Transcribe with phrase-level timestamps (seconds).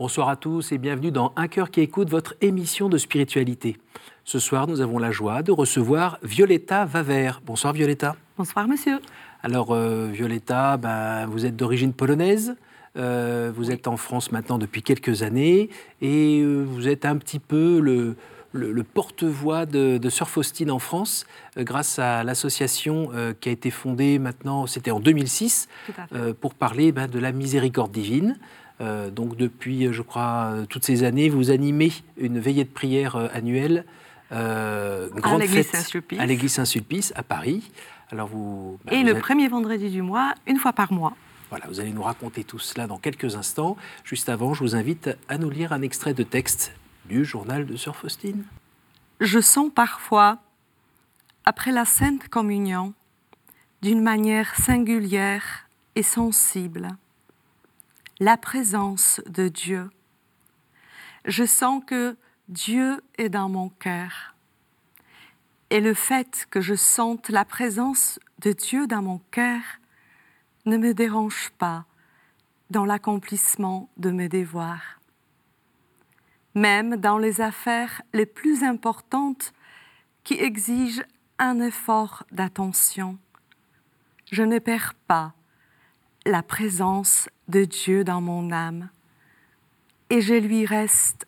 [0.00, 3.76] Bonsoir à tous et bienvenue dans Un cœur qui écoute votre émission de spiritualité.
[4.24, 7.32] Ce soir, nous avons la joie de recevoir Violetta Vaver.
[7.44, 8.16] Bonsoir Violetta.
[8.38, 8.98] Bonsoir monsieur.
[9.42, 12.56] Alors euh, Violetta, ben, vous êtes d'origine polonaise.
[12.96, 15.68] Euh, vous êtes en France maintenant depuis quelques années
[16.00, 18.16] et euh, vous êtes un petit peu le,
[18.52, 21.26] le, porte-voix de, de Sœur Faustine en France
[21.58, 25.68] grâce à l'association qui a été fondée maintenant, c'était en 2006,
[26.40, 28.38] pour parler ben, de la miséricorde divine.
[28.80, 32.70] Euh, donc depuis, euh, je crois, euh, toutes ces années, vous animez une veillée de
[32.70, 33.84] prière annuelle,
[34.30, 35.74] une grande à fête
[36.18, 37.70] à l'église Saint-Sulpice à Paris.
[38.10, 41.14] Alors vous, bah, Et le premier vendredi du mois, une fois par mois.
[41.50, 43.76] Voilà, vous allez nous raconter tout cela dans quelques instants.
[44.04, 46.72] Juste avant, je vous invite à nous lire un extrait de texte
[47.06, 48.44] du journal de Sœur Faustine.
[49.20, 50.38] Je sens parfois,
[51.44, 52.94] après la Sainte Communion,
[53.82, 56.88] d'une manière singulière et sensible,
[58.20, 59.90] la présence de Dieu.
[61.24, 62.16] Je sens que
[62.48, 64.34] Dieu est dans mon cœur.
[65.70, 69.62] Et le fait que je sente la présence de Dieu dans mon cœur
[70.66, 71.86] ne me dérange pas
[72.68, 75.00] dans l'accomplissement de mes devoirs.
[76.54, 79.54] Même dans les affaires les plus importantes
[80.24, 81.04] qui exigent
[81.38, 83.18] un effort d'attention,
[84.30, 85.32] je ne perds pas
[86.26, 88.90] la présence de Dieu dans mon âme
[90.10, 91.26] et je lui reste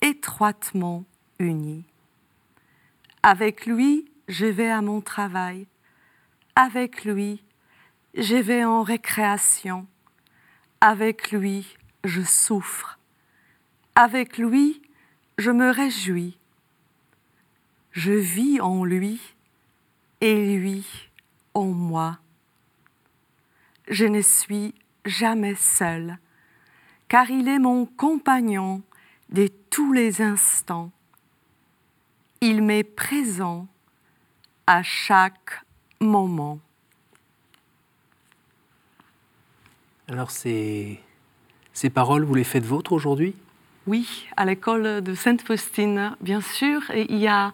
[0.00, 1.04] étroitement
[1.38, 1.84] uni.
[3.22, 5.66] Avec lui, je vais à mon travail.
[6.56, 7.42] Avec lui,
[8.14, 9.86] je vais en récréation.
[10.80, 12.98] Avec lui, je souffre.
[13.94, 14.82] Avec lui,
[15.38, 16.38] je me réjouis.
[17.92, 19.20] Je vis en lui
[20.20, 20.86] et lui
[21.54, 22.21] en moi
[23.88, 26.18] je ne suis jamais seule,
[27.08, 28.82] car il est mon compagnon
[29.30, 30.90] de tous les instants.
[32.40, 33.66] Il m'est présent
[34.66, 35.62] à chaque
[36.00, 36.58] moment.
[40.08, 41.00] Alors ces,
[41.72, 43.34] ces paroles, vous les faites vôtres aujourd'hui?
[43.88, 46.88] Oui, à l'école de Sainte-Faustine, bien sûr.
[46.92, 47.52] Et il y a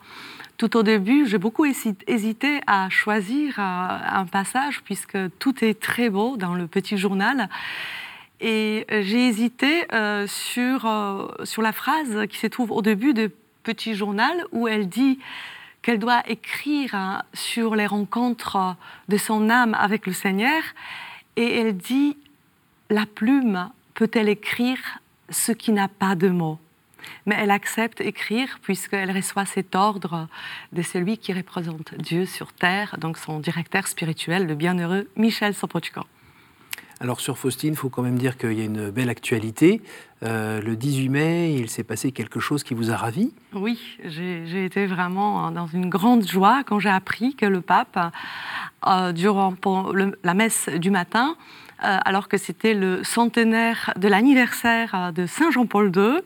[0.58, 6.10] tout au début, j'ai beaucoup hésité à choisir euh, un passage puisque tout est très
[6.10, 7.48] beau dans le petit journal.
[8.42, 13.30] Et j'ai hésité euh, sur, euh, sur la phrase qui se trouve au début du
[13.62, 15.18] petit journal où elle dit
[15.80, 18.76] qu'elle doit écrire hein, sur les rencontres
[19.08, 20.62] de son âme avec le Seigneur.
[21.36, 22.18] Et elle dit,
[22.90, 25.00] la plume peut-elle écrire
[25.30, 26.58] ce qui n'a pas de mots
[27.26, 30.28] mais elle accepte écrire puisqu'elle reçoit cet ordre
[30.72, 36.02] de celui qui représente Dieu sur terre, donc son directeur spirituel, le bienheureux Michel Sopochko.
[37.00, 39.80] Alors sur Faustine, il faut quand même dire qu'il y a une belle actualité.
[40.24, 43.32] Euh, le 18 mai, il s'est passé quelque chose qui vous a ravi?
[43.54, 48.12] Oui, j'ai été vraiment dans une grande joie quand j'ai appris que le pape,
[48.88, 49.54] euh, durant
[50.24, 51.36] la messe du matin,
[51.80, 56.20] alors que c'était le centenaire de l'anniversaire de Saint Jean-Paul II,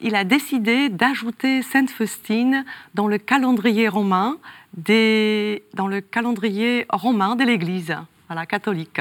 [0.00, 2.64] il a décidé d'ajouter Sainte Faustine
[2.94, 4.36] dans le calendrier romain,
[4.76, 7.96] dans le calendrier romain de l'Église,
[8.34, 9.00] la catholique.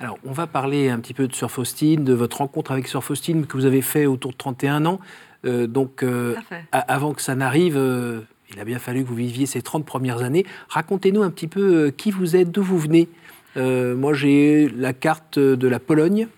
[0.00, 3.04] Alors, on va parler un petit peu de Sœur Faustine, de votre rencontre avec Sœur
[3.04, 5.00] Faustine que vous avez fait autour de 31 ans.
[5.44, 6.34] Euh, donc, euh,
[6.72, 8.20] avant que ça n'arrive, euh,
[8.52, 10.44] il a bien fallu que vous viviez ces 30 premières années.
[10.68, 13.08] Racontez-nous un petit peu qui vous êtes, d'où vous venez.
[13.56, 16.28] Moi, j'ai la carte de la Pologne.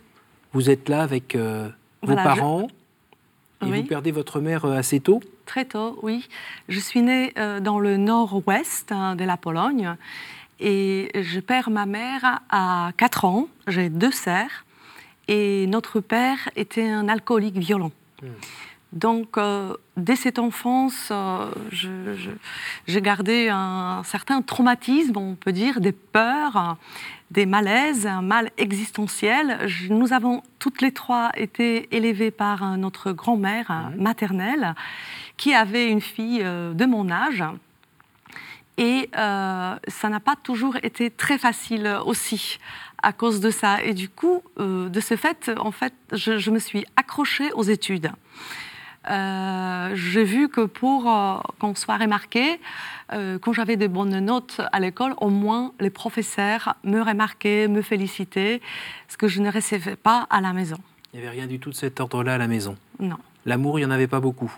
[0.52, 1.36] Vous êtes là avec
[2.02, 2.68] vos parents.
[3.62, 6.28] Et vous perdez votre mère euh, assez tôt Très tôt, oui.
[6.68, 9.96] Je suis née euh, dans le nord-ouest hein, de la Pologne
[10.60, 13.48] et je perds ma mère à 4 ans.
[13.66, 14.64] J'ai deux sœurs
[15.28, 17.92] et notre père était un alcoolique violent.
[18.22, 18.28] Hmm.
[18.92, 21.12] Donc, euh, dès cette enfance,
[21.72, 26.76] j'ai gardé un certain traumatisme, on peut dire, des peurs,
[27.34, 29.66] des malaises, un mal existentiel.
[29.90, 34.74] nous avons toutes les trois été élevées par notre grand-mère maternelle
[35.36, 37.42] qui avait une fille euh, de mon âge.
[38.78, 42.58] Et euh, ça n'a pas toujours été très facile aussi
[43.02, 43.82] à cause de ça.
[43.82, 48.10] Et du coup, euh, de ce fait, en fait, je, me suis accrochée aux études.
[49.08, 51.04] J'ai vu que pour
[51.58, 52.60] qu'on soit remarqué,
[53.12, 57.82] euh, quand j'avais de bonnes notes à l'école, au moins les professeurs me remarquaient, me
[57.82, 58.60] félicitaient,
[59.08, 60.78] ce que je ne recevais pas à la maison.
[61.12, 63.18] Il n'y avait rien du tout de cet ordre-là à la maison Non.
[63.46, 64.52] L'amour, il n'y en avait pas beaucoup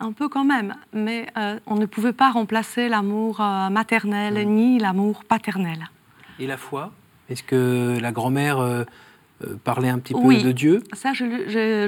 [0.00, 4.78] un peu quand même, mais euh, on ne pouvait pas remplacer l'amour euh, maternel ni
[4.78, 5.88] l'amour paternel.
[6.38, 6.92] Et la foi?
[7.28, 8.86] Est-ce que la grand-mère
[9.64, 11.24] parler un petit peu de Dieu Ça, je,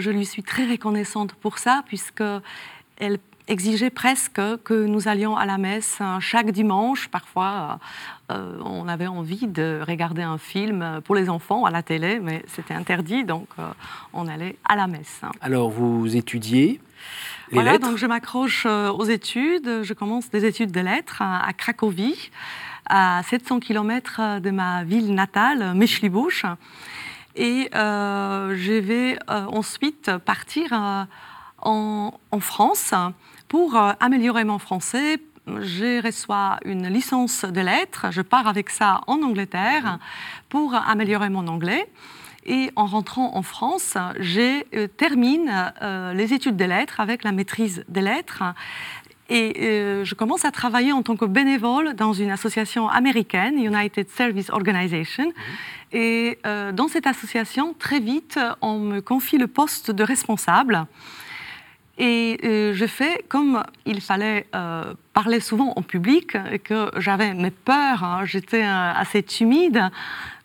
[0.01, 2.23] je, lui suis très reconnaissante pour ça, puisque
[2.97, 3.19] elle
[3.51, 7.09] exigeait presque que nous allions à la messe hein, chaque dimanche.
[7.09, 7.81] Parfois,
[8.31, 12.45] euh, on avait envie de regarder un film pour les enfants à la télé, mais
[12.47, 13.67] c'était interdit, donc euh,
[14.13, 15.23] on allait à la messe.
[15.41, 16.81] Alors, vous étudiez
[17.51, 17.89] les voilà, lettres?
[17.89, 19.83] donc je m'accroche euh, aux études.
[19.83, 22.31] Je commence des études de lettres à, Cracovie,
[22.89, 26.45] à 700 km de ma ville natale, Mechlibusch.
[27.37, 30.73] Et je vais ensuite partir
[31.63, 32.95] en, en France
[33.51, 35.19] pour euh, améliorer mon français,
[35.49, 39.99] je reçois une licence de lettres, je pars avec ça en Angleterre
[40.49, 41.91] pour améliorer mon anglais.
[42.47, 47.33] Et en rentrant en France, je euh, termine euh, les études des lettres avec la
[47.33, 48.45] maîtrise des lettres.
[49.31, 54.51] Et je commence à travailler en tant que bénévole dans une association américaine, United Service
[54.51, 55.33] Organization.
[55.93, 60.87] Et dans cette association, très vite, on me confie le poste de responsable.
[62.01, 64.47] Et euh, je fais comme il fallait
[65.21, 69.91] euh, parler souvent en public et que j'avais mes peurs, hein, j'étais euh, assez timide.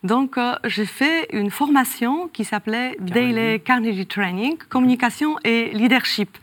[0.02, 6.38] Donc j'ai fait une formation qui s'appelait Daily Carnegie Training, communication et leadership.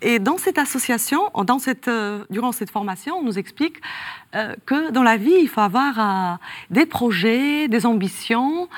[0.00, 1.90] Et dans cette association, dans cette,
[2.30, 3.82] durant cette formation, on nous explique
[4.64, 6.38] que dans la vie, il faut avoir
[6.70, 8.68] des projets, des ambitions.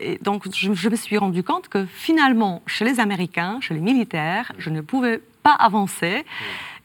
[0.00, 3.80] Et donc je, je me suis rendu compte que finalement, chez les Américains, chez les
[3.80, 6.24] militaires, je ne pouvais pas avancer.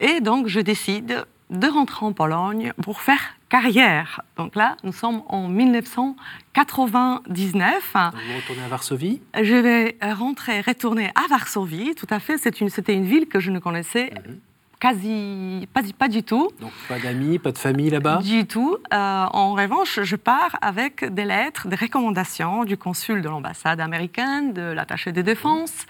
[0.00, 4.20] Et donc, je décide de rentrer en Pologne pour faire carrière.
[4.36, 7.94] Donc là, nous sommes en 1999.
[7.94, 9.22] Vous retournez à Varsovie?
[9.40, 12.36] Je vais rentrer, retourner à Varsovie, tout à fait.
[12.38, 14.38] C'était une, une ville que je ne connaissais mhm.
[14.78, 16.50] quasi pas, pas, du tout.
[16.60, 18.18] Donc pas d'amis, pas de famille là-bas?
[18.18, 18.76] Du tout.
[18.92, 24.52] Euh, en revanche, je pars avec des lettres, des recommandations du consul de l'ambassade américaine,
[24.52, 25.86] de l'attaché de défense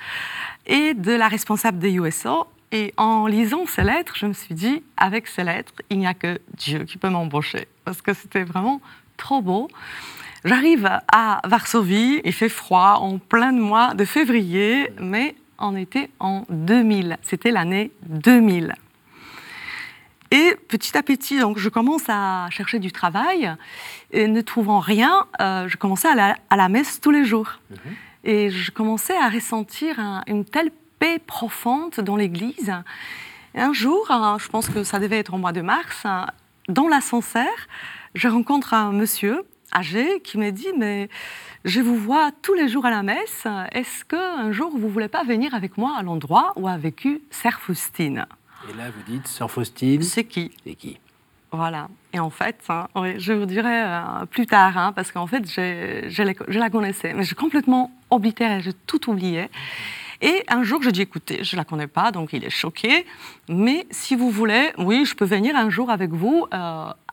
[0.67, 4.83] et de la responsable des USO et en lisant ces lettres, je me suis dit,
[4.97, 7.67] avec ces lettres, il n'y a que Dieu qui peut m'embaucher.
[7.85, 8.81] Parce que c'était vraiment
[9.17, 9.69] trop beau.
[10.45, 16.45] J'arrive à Varsovie, il fait froid, en plein mois de février, mais on était en
[16.51, 17.17] 2000.
[17.23, 18.75] C'était l'année 2000.
[20.31, 23.51] Et petit à petit, donc, je commence à chercher du travail.
[24.11, 27.61] Et ne trouvant rien, euh, je commençais à, à, la messe tous les jours.
[27.71, 27.79] Mhm.
[28.25, 32.73] Et je commençais à ressentir une telle paix profonde dans l'Église.
[33.55, 36.27] Un jour, hein, je pense que ça devait être au mois de mars, hein,
[36.69, 37.49] dans l'ascenseur,
[38.15, 39.43] je rencontre un monsieur
[39.75, 41.09] âgé qui me dit Mais
[41.65, 45.09] je vous vois tous les jours à la messe, est-ce qu'un jour vous ne voulez
[45.09, 48.27] pas venir avec moi à l'endroit où a vécu Sœur Faustine?
[48.69, 50.51] Et là, vous dites Sœur Faustine C'est qui?
[50.65, 50.99] C'est qui?
[51.51, 51.89] Voilà.
[52.13, 56.59] Et en fait, hein, je vous dirai euh, plus tard, parce qu'en fait, je, je,
[56.59, 59.49] la connaissais, mais j'ai complètement oblitéré, j'ai tout oublié.
[60.21, 63.07] Et un jour, je dis, écoutez, je ne la connais pas, donc il est choqué,
[63.49, 66.57] mais si vous voulez, oui, je peux venir un jour avec vous euh,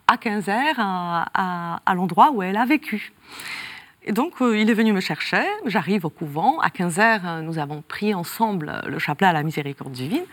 [0.07, 3.13] à 15h à, l'endroit où elle a vécu.
[4.03, 7.59] Et donc, euh, il est venu me chercher, j'arrive au couvent, à 15h, euh, nous
[7.59, 10.25] avons pris ensemble le chapelet à la miséricorde divine.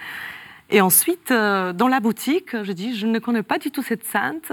[0.71, 4.50] Et ensuite, dans la boutique, je dis, je ne connais pas du tout cette sainte,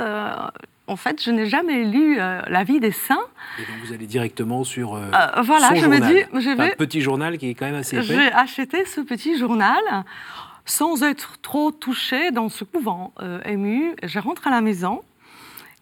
[0.89, 3.25] en fait, je n'ai jamais lu euh, la vie des saints.
[3.59, 6.01] Et donc vous allez directement sur euh, euh, voilà, je journal.
[6.01, 6.73] me dis, je vais.
[6.73, 8.07] Un petit journal qui est quand même assez épais.
[8.07, 9.79] J'ai acheté ce petit journal
[10.65, 13.13] sans être trop touchée dans ce couvent
[13.45, 13.95] ému.
[14.03, 15.01] Je rentre à la maison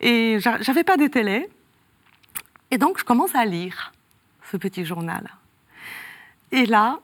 [0.02, 1.50] et j'avais pas de télé.
[2.72, 3.94] Et donc je commence à lire
[4.52, 5.30] ce petit journal.
[6.52, 7.00] Et là,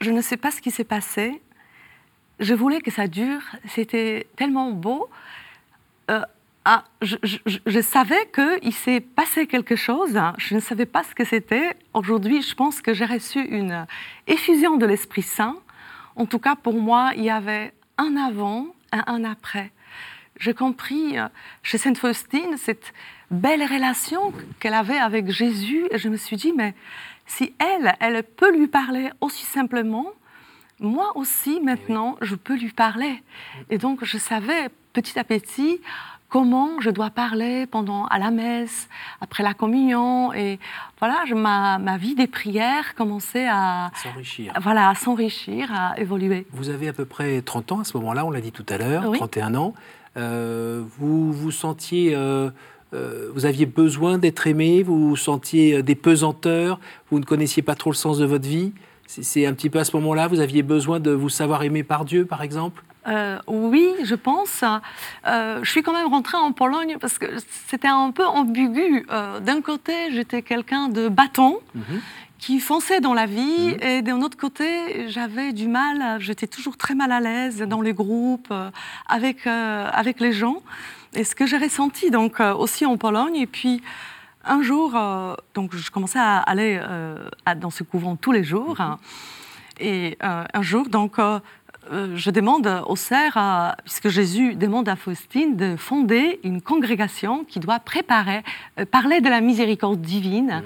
[0.00, 1.40] je ne sais pas ce qui s'est passé.
[2.40, 3.42] Je voulais que ça dure.
[3.68, 5.08] C'était tellement beau
[6.64, 11.24] ah, je, je, savais qu'il s'est passé quelque chose, je ne savais pas ce que
[11.24, 11.76] c'était.
[11.92, 13.84] Aujourd'hui, je pense que j'ai reçu une
[14.28, 15.56] effusion de l'Esprit Saint.
[16.14, 19.72] En tout cas, pour moi, il y avait un avant et un après.
[20.38, 21.28] J'ai compris euh,
[21.62, 22.92] chez Sainte Faustine cette
[23.30, 26.74] belle relation qu'elle avait avec Jésus et je me suis dit, mais
[27.26, 30.06] si elle, elle peut lui parler aussi simplement,
[30.78, 33.22] moi aussi maintenant, je peux lui parler.
[33.70, 35.80] Et donc, je savais petit à petit
[36.32, 38.88] comment je dois parler pendant à la messe,
[39.20, 40.32] après la communion.
[40.32, 40.58] Et
[40.98, 44.54] voilà, je, ma, ma, vie des prières commençait à s'enrichir.
[44.62, 46.46] Voilà, à s'enrichir, à évoluer.
[46.52, 48.78] Vous avez à peu près 30 ans à ce moment-là, on l'a dit tout à
[48.78, 49.74] l'heure, 31 ans.
[50.16, 52.14] Euh, vous vous sentiez.
[52.14, 52.50] Euh,
[52.94, 56.78] euh, vous aviez besoin d'être aimé, vous sentiez des pesanteurs,
[57.10, 58.72] vous ne connaissiez pas trop le sens de votre vie.
[59.06, 62.06] C'est un petit peu à ce moment-là, vous aviez besoin de vous savoir aimé par
[62.06, 62.82] Dieu, par exemple?
[63.06, 64.64] Euh, oui, je pense.
[65.26, 67.26] Euh, je suis quand même rentrée en Pologne parce que
[67.66, 69.06] c'était un peu ambigu.
[69.10, 71.60] Euh, d'un côté, j'étais quelqu'un de bâton.
[71.74, 72.00] Mhm.
[72.38, 73.76] qui fonçait dans la vie.
[73.76, 73.82] Mhm.
[73.82, 77.92] Et d'un autre côté, j'avais du mal, j'étais toujours très mal à l'aise dans les
[77.92, 78.52] groupes,
[79.06, 80.60] avec, avec les gens.
[81.14, 83.36] Et ce que j'ai ressenti donc aussi en Pologne.
[83.36, 83.80] Et puis
[84.44, 85.00] un jour,
[85.54, 86.80] donc je commençais à aller
[87.58, 88.76] dans ce couvent tous les jours.
[88.80, 88.96] Mhm.
[89.78, 91.18] Et un jour, donc,
[91.90, 93.36] je demande au cerf,
[93.84, 98.42] puisque Jésus demande à Faustine de fonder une congrégation qui doit préparer,
[98.90, 100.62] parler de la miséricorde divine.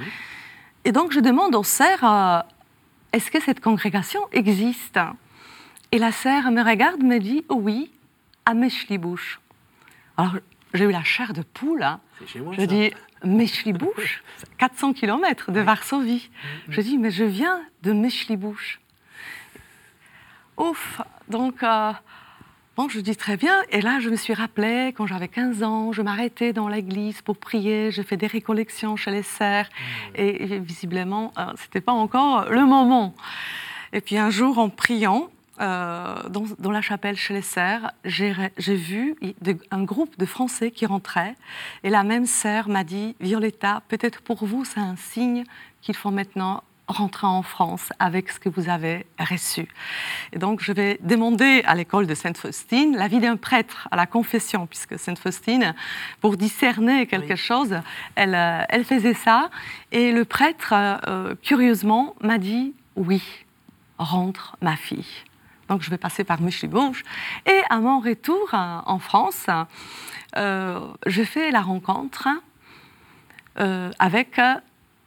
[0.87, 2.39] Et donc je demande au cerf, euh,
[3.13, 5.01] est-ce que cette congrégation existe?
[5.91, 7.91] Et la serre me regarde, me dit, oui,
[8.45, 9.41] à Mechlibouche.
[10.17, 10.37] Alors
[10.75, 11.83] j'ai eu la chair de poule.
[11.83, 11.99] Hein.
[12.29, 12.93] Chez moi, je dis,
[13.25, 14.23] Mechlibouche,
[14.59, 16.31] 400 km de Varsovie.
[16.69, 18.79] Je dis, mais je viens de Mechlibouche.
[20.57, 21.93] Ouf, donc euh,
[22.77, 23.63] Bon, je dis très bien.
[23.71, 27.39] Et là, je me suis rappelé, quand j'avais 15 ans, je m'arrêtais dans l'église pour
[27.39, 27.91] prier.
[27.91, 29.71] Je fais des récollections chez les serfs.
[29.71, 30.21] Mmh.
[30.21, 33.15] Et, visiblement, euh, ce n'était pas encore le moment.
[33.95, 39.17] Et puis un jour, en priant, euh, dans, la chapelle chez les serfs, j'ai vu
[39.71, 41.35] un groupe de Français qui rentraient.
[41.83, 45.45] Et la même sœur m'a dit, Violetta, peut-être pour vous, c'est un signe
[45.81, 49.69] qu'il faut maintenant rentrer en France avec ce que vous avez reçu.
[50.33, 54.67] Et donc, je vais demander à l'école de Sainte-Faustine l'avis d'un prêtre à la confession,
[54.67, 55.75] puisque Sainte-Faustine,
[56.21, 57.75] pour discerner quelque chose,
[58.15, 59.51] elle, euh, elle, faisait ça.
[59.91, 63.23] Et le prêtre, euh, curieusement, m'a dit oui,
[63.99, 65.25] rentre ma fille.
[65.69, 67.03] Donc, je vais passer par Michibouche.
[67.47, 69.47] Et à mon retour euh, en France,
[70.37, 72.29] je fais la rencontre
[73.57, 74.39] avec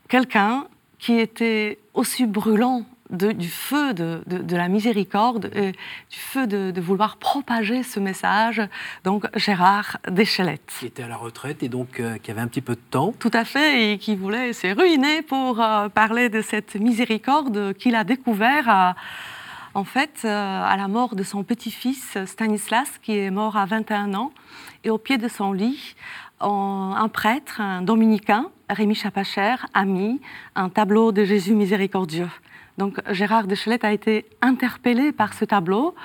[0.07, 0.65] quelqu'un
[0.99, 7.81] qui était aussi brûlant du feu de, la miséricorde, et du feu de, vouloir propager
[7.83, 8.61] ce message,
[9.03, 10.71] donc Gérard Deschelette.
[10.79, 13.13] Qui était à la retraite et donc euh, qui avait un petit peu de temps.
[13.17, 17.95] Tout à fait, et qui voulait se ruiner pour euh, parler de cette miséricorde qu'il
[17.95, 18.95] a découvert à,
[19.73, 24.13] en fait, euh, à la mort de son petit-fils Stanislas, qui est mort à 21
[24.13, 24.31] ans,
[24.83, 25.95] et au pied de son lit,
[26.41, 30.21] un prêtre, un dominicain, Rémi Chapacher, a mis
[30.55, 32.29] un tableau de Jésus miséricordieux.
[32.77, 35.95] Donc Gérard Deschelette a été interpellé par ce tableau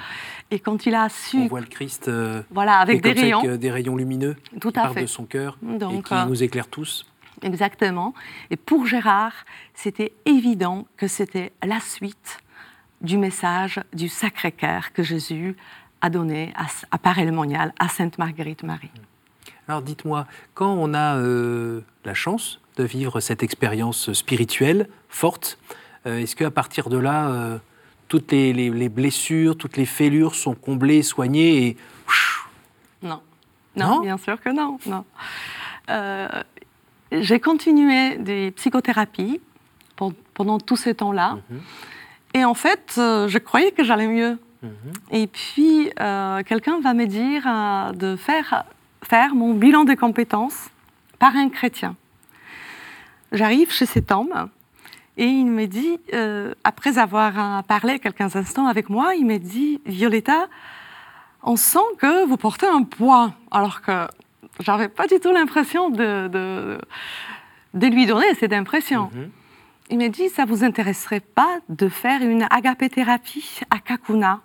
[0.51, 1.37] et quand il a su...
[1.39, 3.57] On voit le Christ euh, voilà, avec des rayons.
[3.57, 7.07] des rayons lumineux Tout qui partent de son cœur et qui euh, nous éclairent tous.
[7.43, 8.13] Exactement.
[8.51, 12.39] Et pour Gérard, c'était évident que c'était la suite
[13.03, 15.57] du message du Sacré-Cœur que Jésus
[16.01, 18.91] a donné à, à Paris-le-Monial, à Sainte-Marguerite-Marie.
[19.69, 25.59] Alors dites-moi, quand on a euh, la chance de vivre cette expérience spirituelle forte,
[26.07, 27.59] euh, est-ce qu'à partir de là, euh,
[28.09, 31.77] toutes les, blessures, toutes les fêlures sont comblées, soignées et...
[33.03, 33.21] Non.
[33.77, 34.01] non?
[34.01, 34.79] bien sûr que non.
[34.87, 35.05] non.
[37.13, 39.41] J'ai continué des psychothérapies
[40.35, 41.39] pendant tout ce temps-là.
[41.51, 41.61] Mhm.
[42.35, 44.39] Et en fait, je croyais que j'allais mieux.
[44.63, 44.71] Mhm.
[45.11, 45.91] Et puis,
[46.47, 47.45] quelqu'un va me dire
[47.95, 48.65] de faire
[49.05, 50.71] faire mon bilan de compétences
[51.19, 51.97] par un chrétien.
[53.33, 54.49] J'arrive chez cet homme
[55.17, 59.81] et il me dit, euh, après avoir parlé quelques instants avec moi, il me dit,
[59.87, 60.49] Violetta,
[61.43, 64.07] on sent que vous portez un poids, alors que
[64.61, 66.29] j'avais pas du tout l'impression de,
[67.75, 69.11] de, lui donner cette impression.
[69.13, 69.31] Mhm.
[69.91, 74.41] Il me dit, ça vous intéresserait pas de faire une agapé-thérapie à Kakuna?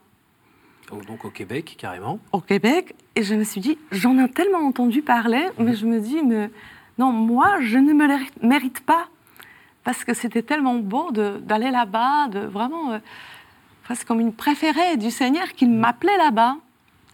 [0.97, 2.19] Donc au Québec, carrément.
[2.31, 2.95] Au Québec.
[3.15, 5.65] Et je me suis dit, j'en ai tellement entendu parler, mhm.
[5.65, 6.49] mais je me dis, mais
[6.97, 8.07] non, moi, je ne me
[8.45, 9.07] mérite pas.
[9.83, 12.99] Parce que c'était tellement beau d'aller là-bas, de vraiment, euh,
[13.83, 15.79] presque comme une préférée du Seigneur qu'il mhm.
[15.79, 16.57] m'appelait là-bas.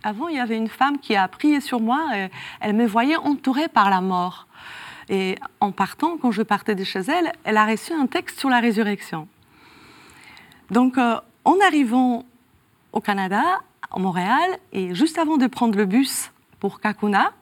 [0.03, 2.29] Avant, il y avait une femme qui a prié sur moi et
[2.61, 4.47] elle me voyait entourée par la mort.
[5.09, 8.49] Et en partant, quand je partais de chez elle, elle a reçu un texte sur
[8.49, 9.27] la résurrection.
[10.71, 12.25] Donc, euh, en arrivant
[12.95, 13.43] au Canada,
[13.91, 17.33] à Montréal, et juste avant de prendre le bus pour Kakuna,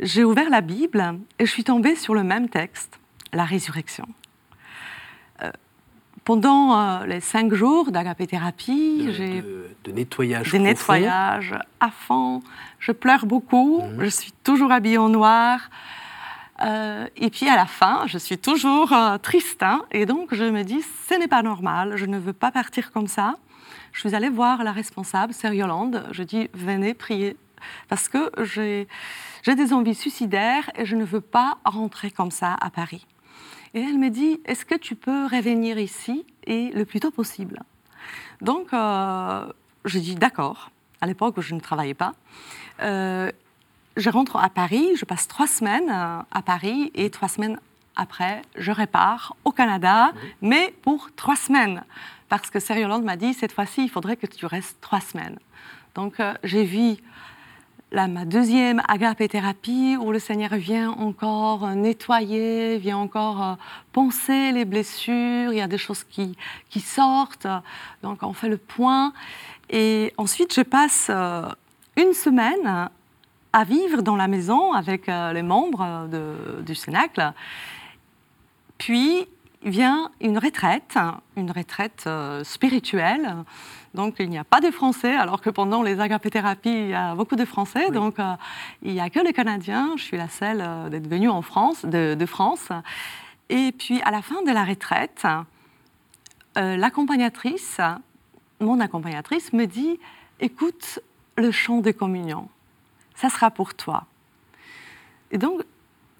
[0.00, 2.98] j'ai ouvert la Bible et je suis tombée sur le même texte,
[3.32, 4.08] la résurrection.
[5.42, 5.50] Euh,
[6.24, 9.42] pendant euh, les cinq jours d'agapé-thérapie, j'ai...
[9.84, 12.42] De, nettoyage Des nettoyages à fond.
[12.78, 14.02] Je pleure beaucoup, mhm.
[14.02, 15.68] je suis toujours habillée en noir.
[16.62, 19.62] Euh, et puis à la fin, je suis toujours triste.
[19.62, 22.92] Hein, et donc je me dis, ce n'est pas normal, je ne veux pas partir
[22.92, 23.36] comme ça
[23.92, 26.06] je suis allée voir la responsable, Sœur Yolande.
[26.12, 27.36] Je dis venez prier
[27.88, 28.86] parce que j'ai
[29.54, 33.06] des envies suicidaires et je ne veux pas rentrer comme ça à Paris.
[33.74, 37.62] Et elle me dit est-ce que tu peux revenir ici et le plus tôt possible?
[38.40, 39.46] Donc euh,
[39.84, 40.70] je dis d'accord.
[41.00, 42.12] À l'époque, je ne travaillais pas.
[42.82, 43.30] Euh,
[43.96, 47.58] je rentre à Paris, je passe trois semaines euh, à Paris et trois semaines
[47.96, 51.84] après, je repars au Canada, mais pour trois semaines.
[52.30, 55.36] Parce que Serioland m'a dit, cette fois-ci, il faudrait que tu restes trois semaines.
[55.96, 56.96] Donc, euh, j'ai vu
[57.92, 63.54] ma deuxième agapé-thérapie où le Seigneur vient encore nettoyer, vient encore euh,
[63.92, 66.36] penser les blessures, il y a des choses qui,
[66.80, 67.48] sortent.
[68.04, 69.12] Donc, on fait le point.
[69.68, 71.48] Et ensuite, je passe euh,
[71.96, 72.90] une semaine
[73.52, 76.08] à vivre dans la maison avec les membres
[76.64, 77.32] du Cénacle.
[78.78, 79.26] Puis
[79.62, 80.96] vient une retraite,
[81.36, 83.36] une retraite euh, spirituelle.
[83.94, 87.14] Donc il n'y a pas de Français, alors que pendant les agapé-thérapies, il y a
[87.14, 87.86] beaucoup de Français.
[87.88, 87.94] Oui.
[87.94, 88.34] Donc euh,
[88.82, 89.92] il n'y a que les Canadiens.
[89.96, 92.68] Je suis la seule euh, d'être venue en France, de, de France.
[93.48, 95.26] Et puis à la fin de la retraite,
[96.56, 97.80] l'accompagnatrice,
[98.60, 99.98] mon accompagnatrice, me dit
[100.38, 101.00] Écoute
[101.36, 102.48] le chant de communion,
[103.14, 104.04] ça sera pour toi.
[105.32, 105.62] Et donc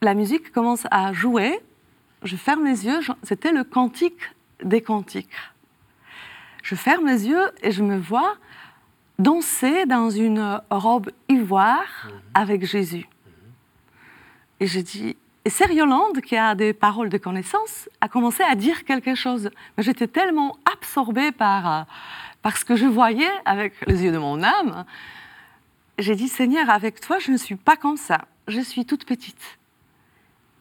[0.03, 1.61] la musique commence à jouer
[2.23, 4.21] je ferme les yeux, c'était le cantique
[4.63, 5.37] des cantiques.
[6.63, 8.37] Je ferme les yeux et je me vois
[9.19, 13.09] danser dans une robe ivoire avec Jésus.
[14.61, 18.55] Et je dis, et Sir Yolande, qui a des paroles de connaissance, a commencé à
[18.55, 19.51] dire quelque chose.
[19.77, 21.83] Mais j'étais tellement absorbée par, euh,
[22.43, 24.85] par ce que je voyais avec les yeux de mon âme.
[25.99, 28.27] J'ai dit, Seigneur, avec toi, je ne suis pas comme ça.
[28.49, 29.59] Je suis toute petite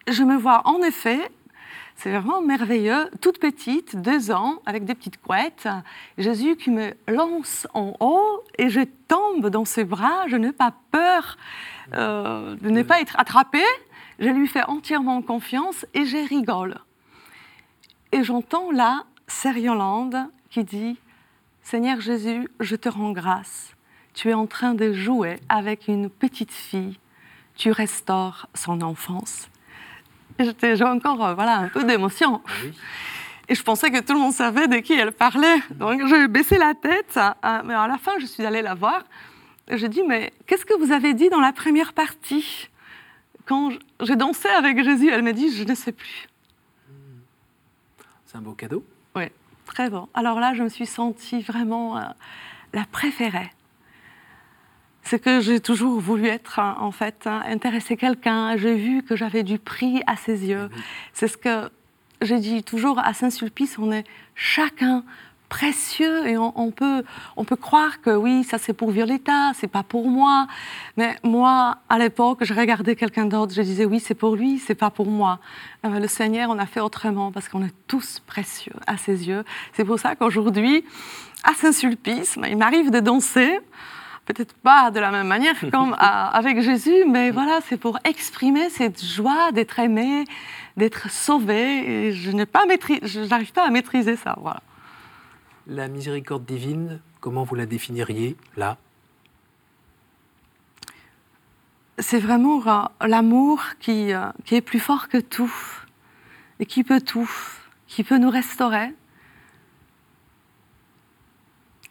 [0.10, 1.32] je me vois en effet,
[2.00, 5.68] c'est vraiment merveilleux, toute petite, deux ans, avec des petites couettes,
[6.18, 8.80] Jésus qui me lance en haut et je
[9.10, 11.38] tombe dans ses bras, je n'ai pas peur
[11.94, 13.66] euh, de ne pas être attrapée,
[14.18, 16.80] je lui fais entièrement confiance et je rigole.
[18.14, 20.16] Et j'entends là Sir Yolande
[20.50, 20.98] qui dit
[21.64, 23.76] Seigneur Jésus, je te rends grâce.
[24.14, 26.98] Tu es en train de jouer avec une petite fille.
[27.56, 29.50] Tu restaures son enfance.
[30.44, 32.42] J'étais- encore euh, voilà, un peu d'émotion.
[32.46, 32.74] Ah oui.
[33.48, 35.58] Et je pensais que tout le monde savait de qui elle parlait.
[35.72, 37.18] Donc j'ai baissé la tête.
[37.18, 39.04] hein, Mais à la fin, je suis allée la voir.
[39.68, 42.70] Et J'ai dit, mais qu'est-ce que vous avez dit dans la première partie?
[43.46, 43.72] Quand
[44.02, 46.28] j'ai dansé avec Jésus, elle m'a dit, je ne sais plus.
[48.28, 48.84] C'est un beau cadeau.
[49.16, 49.24] Oui,
[49.66, 50.08] très bon.
[50.14, 52.02] Alors là, je me suis sentie vraiment euh,
[52.74, 53.50] la préférée.
[55.10, 58.56] C'est que j'ai toujours voulu être, hein, en fait, hein, intéresser quelqu'un.
[58.58, 60.70] J'ai vu que j'avais du prix à ses yeux.
[61.14, 61.72] C'est ce que
[62.22, 64.04] j'ai dit toujours à Saint-Sulpice, on est
[64.36, 65.04] chacun
[65.50, 67.04] précieux et on, on peut,
[67.38, 70.46] on peut croire que oui, ça c'est pour Violetta, c'est pas pour moi.
[70.96, 74.76] Mais moi, à l'époque, je regardais quelqu'un d'autre, je disais oui, c'est pour lui, c'est
[74.76, 75.40] pas pour moi.
[75.86, 79.44] Euh, le Seigneur, on a fait autrement parce qu'on est tous précieux à ses yeux.
[79.74, 80.86] C'est pour ça qu'aujourd'hui,
[81.44, 83.60] à Saint-Sulpice, il m'arrive de danser.
[84.30, 89.04] Peut-être pas de la même manière comme avec Jésus, mais voilà, c'est pour exprimer cette
[89.04, 90.26] joie d'être aimé,
[90.78, 91.62] d'être sauvé.
[92.08, 94.36] Et je n'ai pas maîtri- je n'arrive pas à maîtriser ça.
[94.40, 94.62] Voilà.
[95.66, 98.78] La miséricorde divine, comment vous la définiriez là?
[101.98, 105.52] C'est vraiment euh, l'amour qui, euh, qui est plus fort que tout
[106.60, 107.30] et qui peut tout,
[107.88, 108.94] qui peut nous restaurer.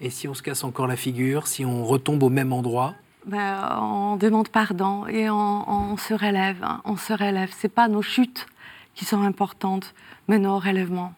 [0.00, 2.94] Et si on se casse encore la figure, si on retombe au même endroit
[3.26, 6.62] Ben, on demande pardon et on, se relève.
[6.62, 7.50] hein, on se relève.
[7.56, 8.46] C'est pas nos chutes
[8.94, 9.94] qui sont importantes,
[10.28, 11.14] mais nos relèvements.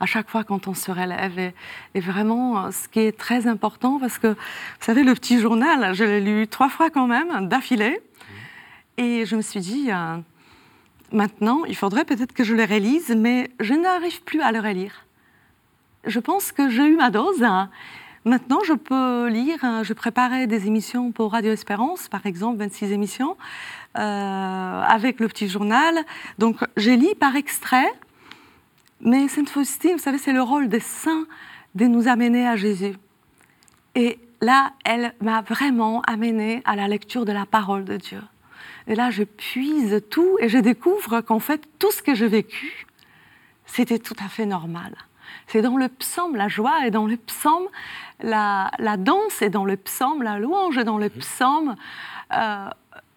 [0.00, 1.52] À chaque fois quand on se relève,
[1.94, 4.34] et, vraiment, ce qui est très important, parce que vous
[4.80, 8.00] savez, le petit journal, je l'ai lu trois fois quand même, d'affilée,
[8.96, 10.18] et je me suis dit, euh,
[11.12, 15.06] maintenant, il faudrait peut-être que je le relise, mais je n'arrive plus à le relire.
[16.06, 17.42] Je pense que j'ai eu ma dose.
[17.42, 17.70] hein.
[18.24, 19.58] Maintenant, je peux lire.
[19.62, 23.36] hein, Je préparais des émissions pour Radio Espérance, par exemple, 26 émissions,
[23.98, 24.00] euh,
[24.82, 25.94] avec le petit journal.
[26.38, 27.92] Donc, je lis par extrait.
[29.02, 31.26] Mais Sainte Faustine, vous savez, c'est le rôle des saints
[31.74, 32.94] de nous amener à Jésus.
[33.94, 38.22] Et là, elle m'a vraiment amené à la lecture de la parole de Dieu.
[38.86, 42.86] Et là, je puise tout et je découvre qu'en fait, tout ce que j'ai vécu,
[43.66, 44.94] c'était tout à fait normal.
[45.46, 47.66] C'est dans le psaume, la joie est dans le psaume,
[48.22, 51.76] la, la danse est dans le psaume, la louange est dans le psaume.
[52.32, 52.68] Euh,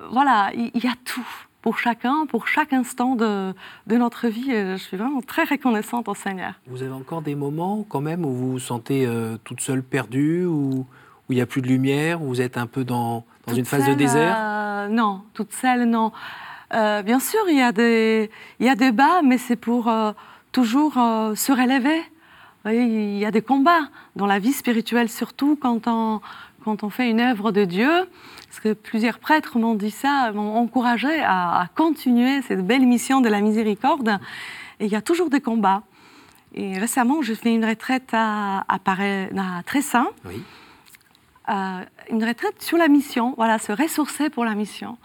[0.10, 1.28] voilà, il y, a tout
[1.62, 3.54] pour chacun, pour chaque instant de,
[3.88, 4.52] de notre vie.
[4.52, 6.54] Et je suis vraiment très reconnaissante au Seigneur.
[6.68, 10.46] Vous avez encore des moments quand même où vous vous sentez euh, toute seule perdue,
[10.46, 10.86] où
[11.30, 13.94] il n'y a plus de lumière, où vous êtes un peu dans, une phase de
[13.94, 14.36] désert?
[14.38, 16.12] euh, Non, toute seule, non.
[16.72, 19.90] Bien sûr, il y, a des, il y a des bas, mais c'est pour
[20.58, 22.02] toujours euh, se relever.
[22.66, 26.20] Il y a des combats dans la vie spirituelle, surtout quand on,
[26.64, 27.92] quand on fait une œuvre de Dieu,
[28.48, 33.30] parce que plusieurs prêtres m'ont dit ça, m'ont encouragé à, continuer cette belle mission de
[33.30, 34.18] la miséricorde.
[34.80, 35.84] Et il y a toujours des combats.
[36.56, 40.08] Et récemment, je fais une retraite à, à, à Tressin.
[40.26, 40.42] Oui.
[41.50, 44.98] Euh, une retraite sur la mission, voilà, se ressourcer pour la mission.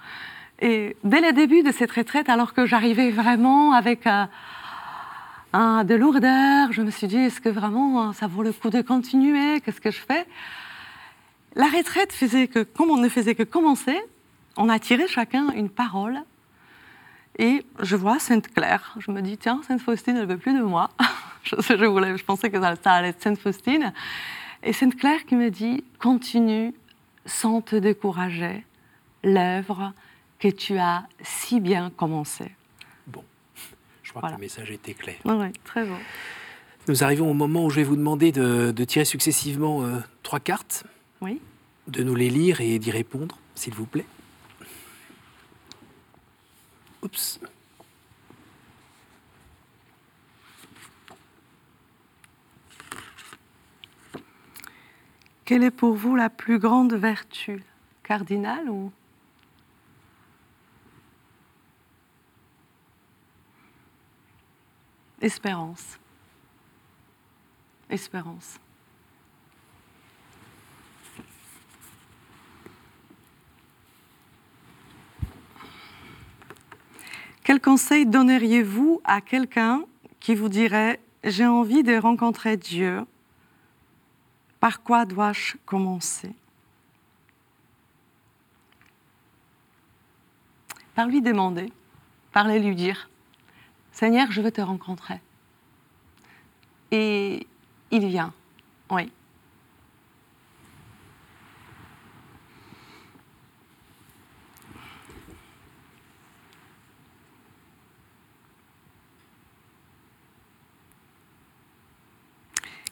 [0.62, 4.24] Et dès le début de cette retraite, alors que j'arrivais vraiment avec euh,
[5.52, 8.70] un, de lourdeur, je me suis dit, est-ce que vraiment euh, ça vaut le coup
[8.70, 9.60] de continuer?
[9.60, 10.26] Qu'est-ce que je fais?
[11.54, 13.98] La retraite faisait que, comme on ne faisait que commencer,
[14.56, 16.18] on a tiré chacun une parole.
[17.38, 18.94] Et je vois Sainte Claire.
[18.98, 20.90] Je me dis, tiens, Sainte Faustine, elle ne veut plus de moi.
[21.42, 23.92] je, je, voulais, pensais que ça, allait être Sainte Faustine.
[24.62, 26.74] Et Sainte Claire qui me dit, continue
[27.26, 28.64] sans te décourager
[29.22, 29.92] l'œuvre
[30.38, 32.52] que tu as si bien commencé.
[34.12, 35.16] Je crois que le message était clair.
[35.24, 35.96] Oui, très bon.
[36.86, 40.84] Nous arrivons au moment où je vais vous demander de, tirer successivement euh, trois cartes.
[41.22, 41.40] Oui.
[41.88, 44.04] De nous les lire et d'y répondre, s'il vous plaît.
[47.02, 47.40] Oups.
[55.46, 57.62] Quelle est pour vous la plus grande vertu?
[58.02, 58.92] Cardinale ou
[65.22, 66.00] Espérance.
[67.88, 68.58] Espérance.
[77.44, 79.84] Quel conseil donneriez-vous à quelqu'un
[80.18, 83.04] qui vous dirait j'ai envie de rencontrer Dieu
[84.58, 86.34] Par quoi dois-je commencer?
[90.96, 91.72] Par lui demander,
[92.32, 93.08] par lui dire
[93.92, 95.20] Seigneur, je veux te rencontrer.
[96.90, 97.46] Et
[97.90, 98.32] il vient,
[98.90, 99.12] oui.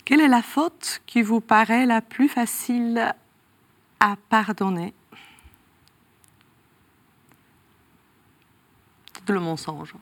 [0.04, 3.14] Quelle est la faute qui vous paraît la plus facile
[4.00, 4.92] à pardonner?
[9.28, 9.94] Le mensonge.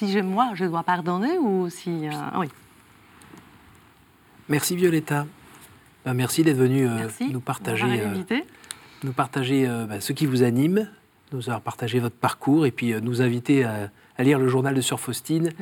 [0.00, 2.08] Si j'aime moi, je dois pardonner ou si.
[2.08, 2.46] Euh, oui.
[4.48, 5.26] Merci Violetta.
[6.06, 8.40] Ben, merci d'être venue euh, nous partager, euh,
[9.04, 10.88] nous partager ben, ce qui vous anime,
[11.32, 15.00] nous avoir partagé votre parcours et puis nous inviter à, lire le journal de Sœur
[15.00, 15.52] Faustine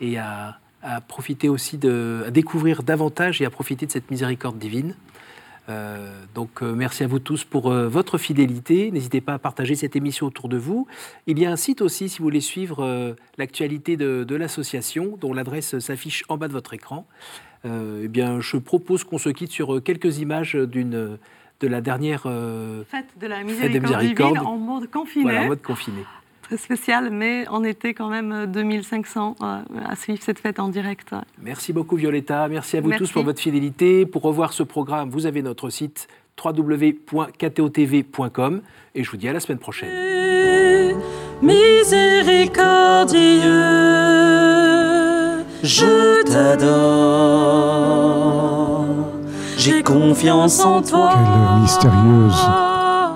[0.00, 0.60] et à,
[1.08, 4.94] profiter aussi de, à découvrir davantage et à profiter de cette miséricorde divine.
[5.68, 8.90] Euh, donc euh, merci à vous tous pour euh, votre fidélité.
[8.90, 10.86] N'hésitez pas à partager cette émission autour de vous.
[11.26, 15.78] Il y a un site aussi, si vous voulez suivre l'actualité de, l'association, dont l'adresse
[15.78, 17.06] s'affiche en bas de votre écran.
[17.64, 21.18] eh bien, je propose qu'on se quitte sur quelques images d'une
[21.60, 22.22] de la dernière
[22.86, 25.38] fête de la miséricorde, en mode confiné.
[25.38, 26.04] en mode confiné
[26.56, 31.14] spécial, mais on était quand même 2500 euh, à suivre cette fête en direct.
[31.42, 34.06] Merci beaucoup Violetta, merci à vous tous pour votre fidélité.
[34.06, 36.06] Pour revoir ce programme, vous avez notre site
[36.42, 38.62] www.ktotv.com
[38.94, 39.90] et je vous dis à la semaine prochaine.
[41.42, 43.50] Miséricordieux,
[45.62, 46.74] je t'adore,
[49.56, 51.14] j'ai confiance en toi.
[51.14, 52.46] Quelle mystérieuse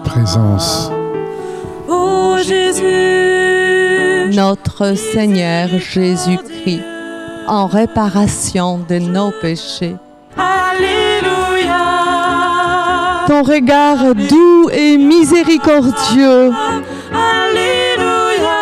[0.05, 0.91] présence
[2.47, 4.37] Jésus.
[4.37, 6.83] Notre Seigneur Jésus-Christ,
[7.47, 9.97] en réparation de nos péchés.
[10.37, 11.77] Alléluia.
[13.27, 16.53] Ton regard doux et miséricordieux.
[17.13, 18.59] Alléluia.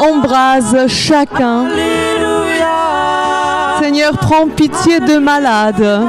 [0.00, 1.66] Embrase chacun.
[1.66, 2.66] Alléluia.
[3.80, 6.02] Seigneur, prends pitié de malades